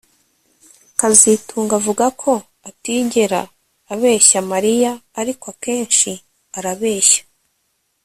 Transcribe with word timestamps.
kazitunga 0.99 1.73
avuga 1.79 2.05
ko 2.21 2.31
atigera 2.69 3.41
abeshya 3.93 4.39
Mariya 4.51 4.91
ariko 5.21 5.45
akenshi 5.53 6.11
arabeshya 6.57 7.21